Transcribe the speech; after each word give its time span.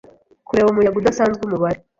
kureba 0.47 0.71
umuyaga 0.71 0.97
udasanzwe 0.99 1.41
umubare 1.43 1.79